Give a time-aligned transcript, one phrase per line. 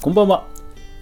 [0.00, 0.46] こんばんは。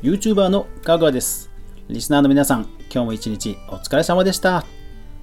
[0.00, 1.50] YouTuber のかぐわです。
[1.90, 4.64] リスナーの皆さん、今日も一日お疲れ様でした。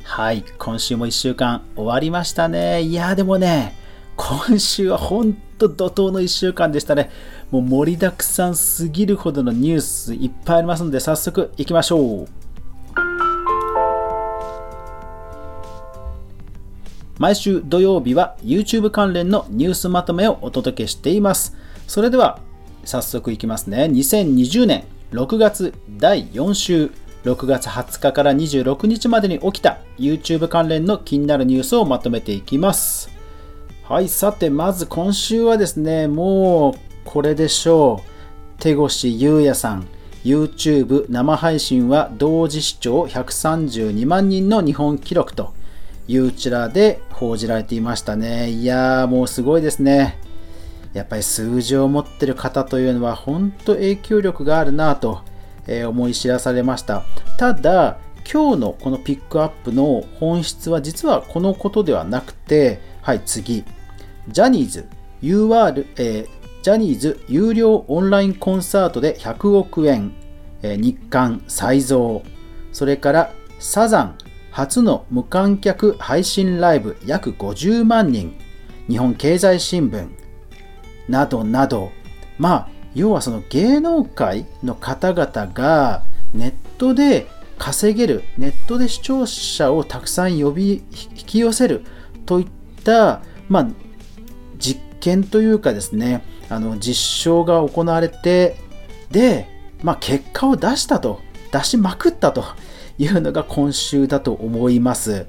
[0.03, 2.83] はい、今週も1週間終わりましたね。
[2.83, 3.75] いやでもね、
[4.15, 7.09] 今週は本当怒涛の1週間でしたね。
[7.49, 12.27] もう盛りだくさんすぎるほどのニュースいっぱいありますので、早速行きましょう。
[17.17, 21.57] 毎週土曜日は YouTube 関連のニュースまとめをお届けしています。
[21.87, 22.39] それでは
[22.85, 23.85] 早速いきますね。
[23.85, 26.91] 2020年6月第4週、
[27.23, 33.09] 6月20日から26日までに起きた YouTube 関連の気になるニュースをまとめていきます。
[33.83, 38.61] はい、さて、まず今週はですね、もうこれでしょう。
[38.61, 39.87] 手越優也さん、
[40.23, 45.53] YouTube 生配信は同時視聴132万人の日本記録と
[46.07, 48.49] いうちらで報じられていましたね。
[48.49, 50.17] いやー、もうすごいですね。
[50.93, 55.21] やっぱり数字を持ってる方というのは本当影響力があるなと
[55.67, 57.03] 思い知らされました。
[57.37, 57.97] ただ、
[58.31, 63.65] 今日のこのピックアップの本質は実はこのことではなくて、はい、次。
[64.29, 64.87] ジャニーズ
[65.21, 66.27] UR、えー、
[66.61, 70.13] ジャニーズ有料オンラインコンサートで100億円、
[70.61, 72.23] えー、日韓再造。
[72.71, 74.17] それからサザン
[74.51, 78.35] 初の無観客配信ライブ約50万人。
[78.87, 80.22] 日本経済新聞
[81.07, 81.91] などなど、
[82.37, 90.83] まあ、要はその芸能界の方々がネットで稼げる、ネットで視聴者をたくさん呼び、引
[91.15, 91.83] き寄せる
[92.25, 92.47] といっ
[92.83, 93.67] た、まあ、
[94.57, 98.57] 実験というかですね、あの実証が行われて、
[99.11, 99.47] で、
[99.81, 102.43] まあ、結果を出したと、出しまくったと
[102.97, 105.25] いうのが今週だと思います。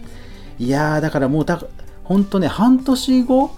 [0.58, 1.62] いやー、だからもうだ、
[2.04, 3.50] 本当ね、半年後、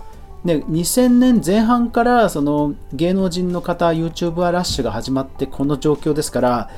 [0.47, 6.70] ね、2000年前半からその芸能人の方、YouTuber ラッシュが始まってこの状況ですから、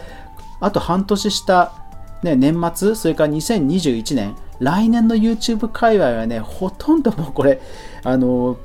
[0.59, 1.75] あと半年した、
[2.23, 7.61] ね、年末、それから2021年、来年の YouTube 界隈はね、ほとんどもうこれ、
[8.05, 8.57] あの、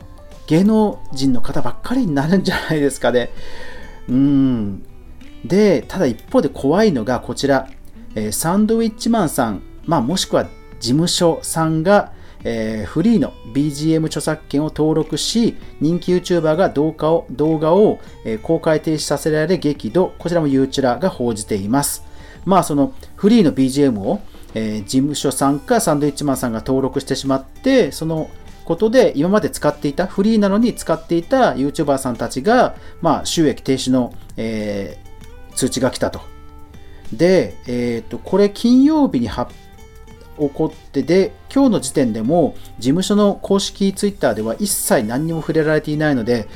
[0.47, 3.29] 芸能人の方ばっかりになるんじゃないですかね。
[4.07, 4.83] うん。
[5.43, 7.67] で、ただ一方で怖いのがこちら、
[8.15, 10.45] えー、サンドウィッチマンさん、まあ、もしくは
[10.79, 22.03] 事務所さんが、えー、フリーの BGM 著作権を登録し、人気 YouTuber が動画を動画を、えー、公開停止させられ激怒、こちらも y o u t u b e が報じています。
[22.45, 24.19] まあ、そのフリーの BGM を、
[24.53, 28.29] えー、事務所さんかサンドイッチマンさんが登録してしまって、その
[28.65, 36.33] ことで今まで使っていた、フリーなのに使っていた YouTuber さんたちが、まあ、収益停止の、えー、通知が来たと。
[37.11, 39.53] で、えー、とこれ金曜日に発
[40.39, 46.47] 起こってで、今日の時点でも事務所の公式ツイッターでは一切何にも触れられていないので、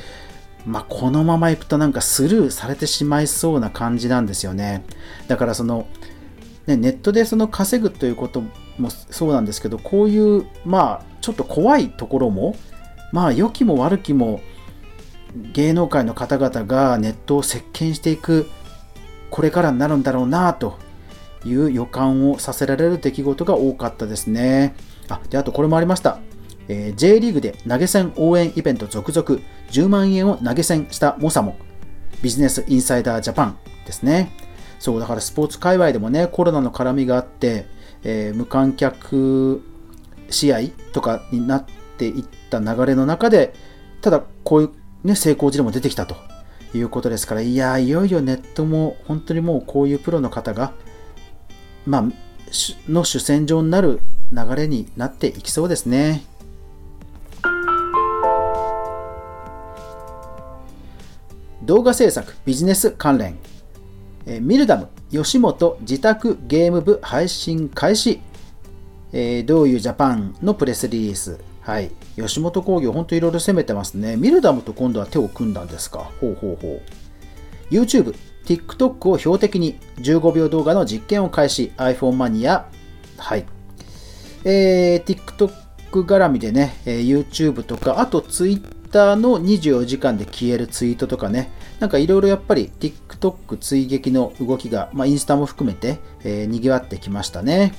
[0.66, 4.84] まあ、このままいくとなんかスルーされてしまいそうな感じなんですよね。
[5.26, 5.86] だからその、
[6.66, 8.42] ね、ネットでその稼ぐということ
[8.78, 12.56] もそうなんですけど、こういう、まあ、ちょっと怖いところも、
[13.12, 14.40] まあ、良きも悪きも、
[15.52, 18.48] 芸能界の方々がネットを席巻していく、
[19.30, 20.78] これからになるんだろうなと
[21.44, 24.74] いう予感をさせられる出来事が多かったですね。
[25.08, 26.18] あ、で、あとこれもありました。
[26.68, 29.40] えー、J リーグで投げ銭応援イベント続々、
[29.70, 31.56] 10万円を投げ銭したモサモ、
[32.22, 34.32] ビジネスインサイダージャパンですね。
[34.78, 37.66] そう、だからスポーツ界隈でもね、コロナの絡みがあって、
[38.04, 39.62] えー、無観客
[40.30, 41.64] 試合とかになっ
[41.96, 43.54] ていった流れの中で、
[44.02, 44.70] ただこういう
[45.04, 46.16] ね、成功事例も出てきたと
[46.74, 50.72] いうことですから、いやいよいよネットも本当にもうこういうプロの方が
[51.88, 52.04] まあ、
[52.86, 54.00] の主戦場になる
[54.30, 56.22] 流れになっていきそうですね。
[61.62, 63.38] 動画制作ビジネス関連、
[64.26, 68.20] えミルダム吉本自宅ゲーム部配信開始、
[69.12, 71.90] えー、どういうジャパンのプレスリリースはい。
[72.16, 74.16] 吉本興業、ほんといろいろ攻めてますね。
[74.16, 76.10] ミルダムと今度は手を組んだんですか？
[76.20, 77.74] ほうほうほう。
[77.74, 78.14] YouTube、
[78.48, 82.66] TikTok を標的に15秒動画の実験を開始 iPhone マニア。
[83.18, 83.44] はい、
[84.44, 85.52] えー、TikTok
[85.90, 91.50] 絡みでね、えー、YouTube とかあと Twitter の24時間で消えるツイートとかね。
[91.78, 97.74] なんかいろいろやっぱり TikTok 追撃の動きが、まあ、インスタも含めて、えー、賑わってきましたね。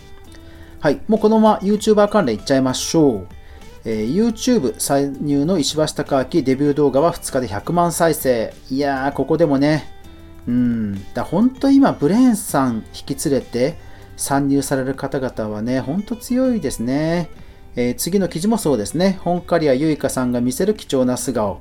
[0.80, 1.02] はい。
[1.08, 3.28] もうこのまま YouTuber 関連いっちゃいましょう。
[3.86, 8.54] えー、YouTube 参入の石橋貴明デビュー動画は2日で100万再生。
[8.70, 9.99] いやー、ここでもね、
[10.50, 13.78] うん、だ本当今、ブレーンさん引き連れて
[14.18, 17.30] 参入される方々はね、本当強いですね。
[17.76, 19.20] えー、次の記事もそうですね。
[19.22, 21.60] 本刈谷結香さんが見せる貴重な素顔。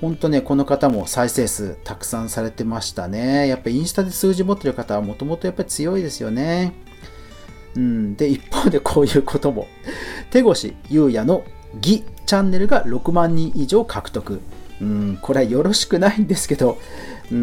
[0.00, 3.46] 本当ね、この方も再生数たくさんされてましたね。
[3.46, 6.72] やっぱインスタで数字持ってる方はもともとやっぱり強いですよね。
[7.76, 9.68] うん、で、一方でこういうことも。
[10.32, 11.44] 手越優也の
[11.76, 14.40] 義チャンネルが6万人以上獲得。
[14.80, 16.78] うん、これはよろしくないんですけど、
[17.30, 17.36] うー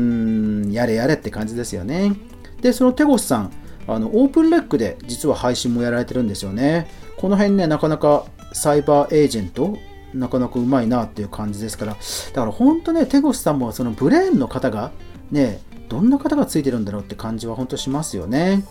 [0.67, 2.13] ん、やれやれって感じですよね。
[2.61, 3.51] で、その手越さん、
[3.87, 6.87] あのオープンレックで実は配信もやられてるんですよね。
[7.17, 9.77] この辺ね、なかなかサイバーエージェント、
[10.13, 11.97] なかなかうまいなっていう感じですから、だ
[12.33, 14.91] から本当ね、手越さんもそのブレーンの方が、
[15.31, 18.63] ね、どんな方がついてるんだろうって感じは本当しますよね。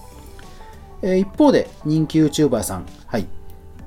[1.03, 3.27] えー、一方で、人気 YouTuber さん、はい、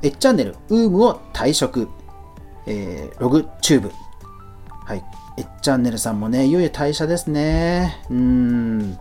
[0.01, 1.87] エッチャンネル、ウームを退職、
[2.65, 3.91] えー、ログチューブ、
[4.85, 5.03] はい、
[5.37, 8.01] エッチャンネルさんもね、いよいよ退社ですね。
[8.09, 8.97] うん。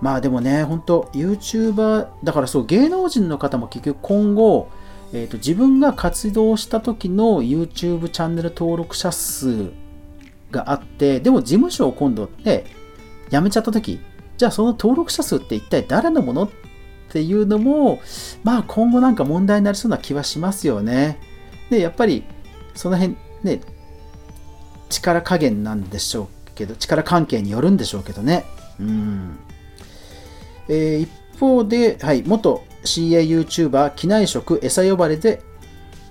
[0.00, 4.68] まあでもね、本当 YouTuber、だからそう芸能人の方も結局今後、
[5.12, 9.70] えーと、自分が活動した時の YouTube チャンネル登録者数
[10.50, 12.64] があって、でも事務所を今度ね、
[13.30, 14.00] 辞めちゃった時、
[14.36, 16.50] じゃあその登録者数って一体誰のものっ
[17.10, 18.00] ていうのも、
[18.42, 21.20] まあ今後なんか問題になりそうな気はしますよね。
[21.70, 22.24] で、やっぱり
[22.74, 23.60] その辺ね、
[24.92, 28.44] 力加減なんでしょうけど、力関係によるんでしょうけどね。
[28.78, 29.38] うん。
[30.68, 31.10] えー、一
[31.40, 35.42] 方で、はい、元 CAYouTuber 機内食餌呼ばれで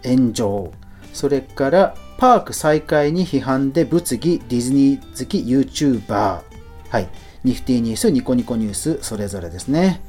[0.03, 0.71] 炎上。
[1.13, 6.41] それからパーク再開に批判で物議ディズニー好き YouTuber。
[6.89, 7.07] はい。
[7.43, 10.01] ニフティニュース、ニコニコニュース、それぞれですね。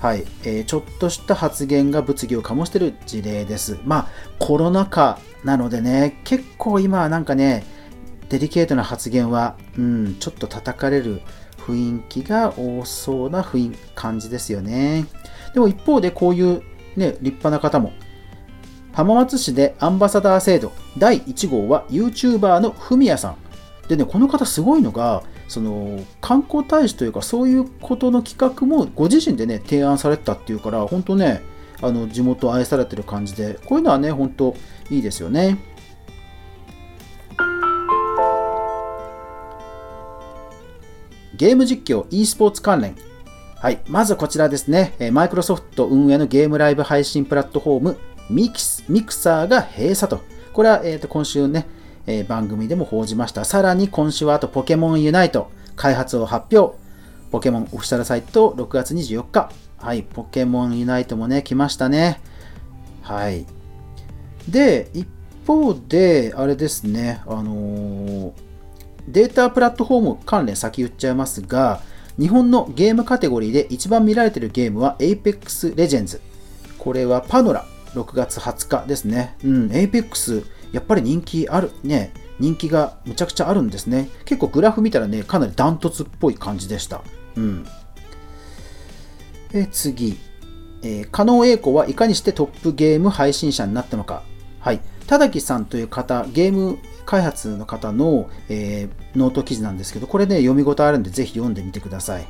[0.00, 3.78] はい、えー、ちょっとした発言が物議を醸している事例です。
[3.84, 7.64] まあ、コロナ禍なのでね、結構今はなんかね、
[8.28, 11.20] デリケートな発言は、うん、ちょっと叩かれる
[11.58, 15.06] 雰囲気が多そうな雰囲感じですよね。
[15.54, 16.62] でも一方でこういう
[16.96, 17.92] ね、立派な方も、
[18.92, 23.36] 浜松市でアンバサダー制度第1号は YouTuber のふみやさん。
[23.88, 31.42] でね、この方すごいのが、その観光大使というかそういうことの企画もご自身でね、提案されてたっていうから、本当ね、
[31.82, 34.54] あの地元愛されてる感じで、こういうのはね、本当
[34.90, 35.58] いいですよね。
[41.36, 42.96] ゲーム実況 e スポーツ関連
[43.64, 43.80] はい。
[43.88, 44.92] まずこちらですね。
[45.10, 47.98] マイクロソフト運営のゲームライブ配信プラットフォーム
[48.28, 50.20] ミキスミクサーが閉鎖と。
[50.52, 51.66] これは、えー、と今週ね、
[52.06, 53.46] えー、番組でも報じました。
[53.46, 56.76] さらに今週はあとポケモンユナイト開発を発表。
[57.30, 59.50] ポケモンオフィシャルサイト6月24日。
[59.78, 60.02] はい。
[60.02, 62.20] ポケモンユナイトもね、来ましたね。
[63.00, 63.46] はい。
[64.46, 65.08] で、一
[65.46, 68.13] 方で、あれですね、あのー、
[69.08, 71.80] データプラットフォーム関連先言っちゃいますが、
[72.18, 76.20] 日本のゲームカテゴリーで一番見られているゲームは Apex Legends。
[76.78, 79.36] これはパノラ、6月20日ですね。
[79.44, 84.08] うん、Apex、やっぱり人気ある、ね、人気がむちゃくちゃあるんですね。
[84.24, 87.02] 結構グラフ見たらね、かなりダントツっぽい感じでした。
[87.36, 87.66] うん。
[89.52, 90.18] え次。
[90.82, 94.22] えー、加納栄子はいかにしてトップゲーム配信者になったのか。
[94.60, 94.80] はい。
[95.06, 102.26] 田崎さんという方、ゲーム開発の方の、えー、ノート記事なんですけど、これね、読み応えあるんで、ぜひ読んでみてください。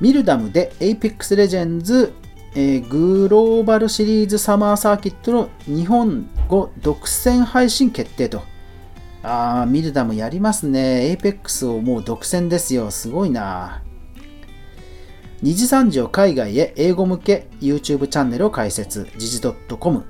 [0.00, 2.12] ミルダムで Apex Legends、
[2.54, 8.42] えー、グローバルシリーズサマーサーキットの日本語独占配信決定と。
[9.22, 11.16] あー、ミルダムやりますね。
[11.20, 12.90] Apex をもう独占ですよ。
[12.90, 13.82] すごいな。
[15.42, 19.08] 2時3時を海外へ英語向け YouTube チャンネルを開設。
[19.16, 20.04] 時事 .com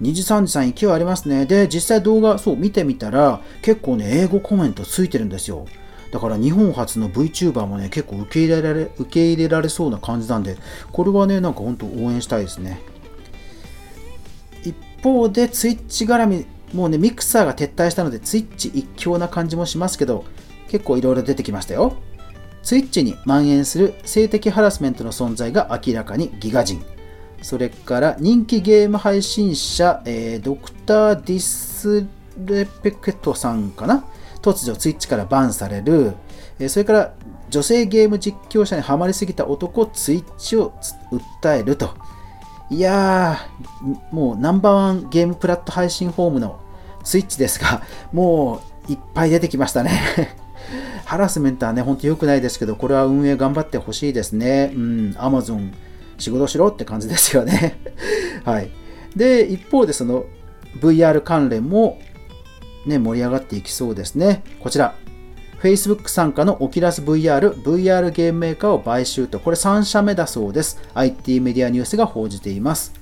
[0.00, 1.46] 2時3時さん勢いありますね。
[1.46, 5.66] で、実際動画、そう、見てみたら、結構ね、英語コメントついてるんですよ。
[6.10, 10.56] だから日本初の VTuber もね、結構受け入れられ、受け入れられそうな感じなんで、
[10.92, 12.80] これはね、なんか本当応援したいですね。
[14.64, 20.24] 一方で、ツイッチ絡み、もうね、ミクサーが撤退したので、ツイッチ一強な感じもしますけど、
[20.68, 21.94] 結構いろいろ出てきましたよ。
[22.62, 26.84] ツイッチに蔓延する性的ハラスメントの存在が明らかにギガ人。
[27.42, 32.06] それから人気ゲーム配信者、えー、ドクター・ディス
[32.44, 34.04] レペクトさんかな？
[34.42, 36.14] 突如ツイッチからバンされる、
[36.58, 37.14] えー、それから
[37.50, 40.72] 女性ゲーム実況者にはまりすぎた男ツイッチを
[41.42, 41.94] 訴えると。
[42.70, 46.60] いやー、もうナンバーワンゲームプラット配信フォームの
[47.02, 47.82] スイッチですが、
[48.12, 49.90] もういっぱい出てきましたね
[51.04, 54.70] ハラスメントはね、ほんと良くないですけど、これは運営頑張ってほしいですね。
[54.72, 55.72] うん、アマゾン
[56.20, 57.78] 仕事しろって感じですよね
[58.44, 58.70] はい。
[59.16, 60.24] で、一方でその
[60.80, 61.98] VR 関連も
[62.86, 64.42] ね、盛り上がっていきそうですね。
[64.60, 64.94] こちら。
[65.62, 70.80] Facebook 参加のオキラス VR、VR ゲームメーカーを買収と、これ3社目だそうです。
[70.94, 72.94] IT メディアニュースが報じています。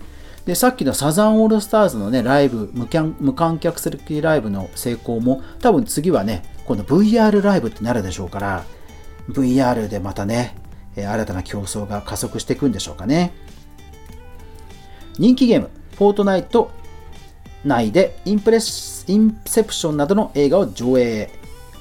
[0.44, 2.88] で、さっきのサザンオールスターズのね、ライブ、無
[3.20, 8.64] 無観客席ライブの成功も、多分次はね、今度 VR ライブってなるでしょうから、
[9.30, 10.56] VR でまたね、
[11.06, 13.32] 新たな競争が加速していくんでしょうかね。
[15.18, 16.70] 人気ゲーム、フォートナイト
[17.64, 21.30] 内でインプレスインセプションなどの映画を上映。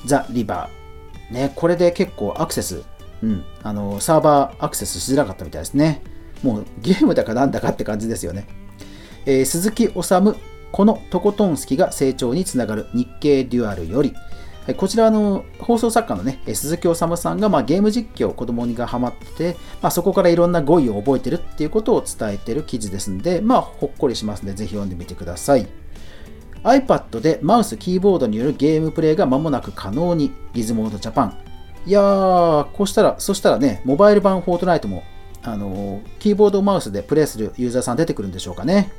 [0.06, 1.34] ザ・リバー。
[1.34, 2.84] ね、これで結構アクセス、
[3.22, 6.02] うん、あの、サーバーアクセスしづらかったみたいですね。
[6.44, 8.48] もうゲームだかなんだかって感じですよね。
[9.26, 9.94] えー、鈴木治、
[10.72, 14.14] このとことん好きが成長につながる日経デュアルより、
[14.76, 25.68] こちらの放送作家のね、鈴木治さんが、まあ、ゲーム実況、子供にがハマって、まあ、そこからいろんな語彙を覚えてるっていうことを伝えてる記事ですんで、まあ、ほっこりしますので、ぜひ読んでみてください。
[26.64, 31.38] iPad でマウス、キーボードによるゲームプレイが間もなく可能に、ギズモードジャパン。
[31.86, 35.04] いやー、こうしたら、そしたらね、モバイル版フォートナイトも、
[35.44, 38.92] あのー、キーボードマウスでプレイするユーザーさん出てくるんでしょうかね。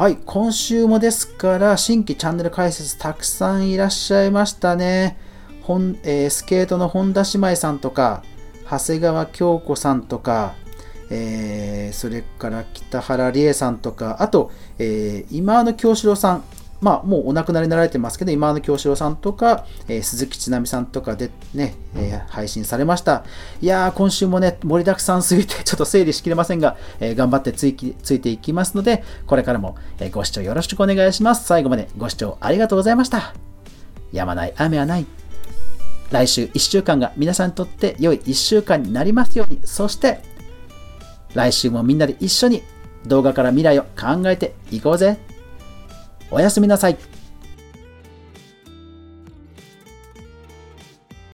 [0.00, 5.18] はい、今週もですから新規チャンネル解説たくさんいらっしゃいましたね。
[5.60, 8.22] ほんえー、スケートの本田姉妹さんとか、
[8.64, 10.54] 長谷川京子さんとか、
[11.10, 16.44] えー、それから北原理恵さんとか、あと、えー、今の京志郎さん、
[16.80, 23.24] まあ、もうお亡くなりになられてますけど、今の京志郎さんとか、えー、鈴木ちなみさんとかでね、えー、配信されました。
[23.60, 31.46] いやー、今週もね、盛りだくさんすぎて、 ちょっと整理しきれませんが、えー、頑張ってついついていきますので、これからも、えご視聴よろしくお願いします。
[31.46, 33.34] 最後までご視聴ありがとうございました。
[34.12, 35.06] やまない雨はない。
[36.10, 40.20] 来週1週間が皆さんにとって良い1週間になりますように、そして、
[41.34, 42.62] 来週もみんなで一緒に
[43.06, 45.18] 動画から未来を考えていこうぜ。
[46.30, 46.96] おやすみなさい。